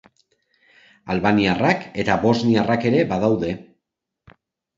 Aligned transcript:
Albaniarrak 1.15 1.85
eta 2.05 2.15
bosniarrak 2.25 2.89
ere 2.93 3.05
badaude. 3.13 3.53